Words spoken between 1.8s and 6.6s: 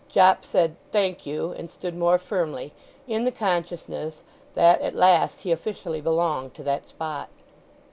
more firmly, in the consciousness that at last he officially belonged